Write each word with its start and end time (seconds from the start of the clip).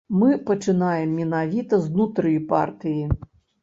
Мы 0.19 0.29
пачынаем 0.47 1.13
менавіта 1.21 1.83
знутры 1.87 2.37
партыі. 2.57 3.03